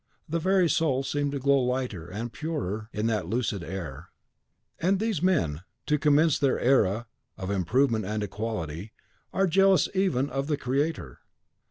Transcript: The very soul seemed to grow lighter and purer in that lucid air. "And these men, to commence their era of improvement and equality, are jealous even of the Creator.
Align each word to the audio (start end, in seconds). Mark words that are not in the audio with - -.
The 0.27 0.39
very 0.39 0.67
soul 0.67 1.03
seemed 1.03 1.31
to 1.33 1.37
grow 1.39 1.59
lighter 1.59 2.07
and 2.07 2.33
purer 2.33 2.89
in 2.91 3.05
that 3.05 3.27
lucid 3.27 3.63
air. 3.63 4.09
"And 4.79 4.97
these 4.99 5.21
men, 5.21 5.61
to 5.85 5.99
commence 5.99 6.39
their 6.39 6.59
era 6.59 7.05
of 7.37 7.51
improvement 7.51 8.05
and 8.05 8.23
equality, 8.23 8.93
are 9.31 9.45
jealous 9.45 9.87
even 9.93 10.27
of 10.31 10.47
the 10.47 10.57
Creator. 10.57 11.19